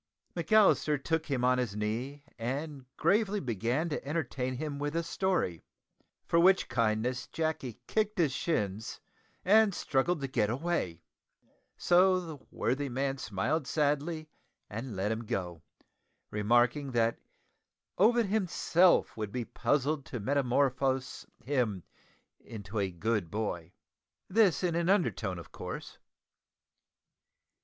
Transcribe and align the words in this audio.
McAllister 0.35 0.97
took 1.03 1.27
him 1.27 1.43
on 1.43 1.59
his 1.59 1.75
knee 1.75 2.23
and 2.39 2.85
gravely 2.97 3.39
began 3.39 3.87
to 3.89 4.03
entertain 4.03 4.55
him 4.55 4.79
with 4.79 4.95
a 4.95 5.03
story, 5.03 5.61
for 6.25 6.39
which 6.39 6.67
kindness 6.67 7.27
Jacky 7.27 7.77
kicked 7.85 8.17
his 8.17 8.31
shins 8.31 8.99
and 9.45 9.75
struggled 9.75 10.19
to 10.21 10.27
get 10.27 10.49
away; 10.49 11.03
so 11.77 12.19
the 12.19 12.39
worthy 12.49 12.89
man 12.89 13.19
smiled 13.19 13.67
sadly, 13.67 14.27
and 14.71 14.95
let 14.95 15.11
him 15.11 15.23
go, 15.23 15.61
remarking 16.31 16.93
that 16.93 17.19
Ovid 17.99 18.25
himself 18.25 19.15
would 19.15 19.31
be 19.31 19.45
puzzled 19.45 20.03
to 20.07 20.19
metamorphose 20.19 21.27
him 21.43 21.83
into 22.39 22.79
a 22.79 22.89
good 22.89 23.29
boy 23.29 23.71
this 24.27 24.63
in 24.63 24.73
an 24.73 24.89
undertone, 24.89 25.37
of 25.37 25.51
course. 25.51 25.99